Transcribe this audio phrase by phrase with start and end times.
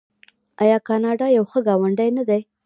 [0.63, 2.41] آیا کاناډا یو ښه ګاونډی نه دی؟